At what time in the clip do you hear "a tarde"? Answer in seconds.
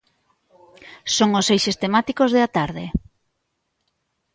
2.47-2.85